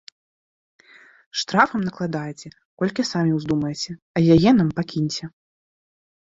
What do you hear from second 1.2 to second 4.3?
Штрафам накладайце, колькі самі ўздумаеце, а